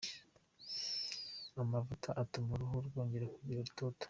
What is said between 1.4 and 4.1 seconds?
Amavuta atuma uruhu rwongera kugira itoto.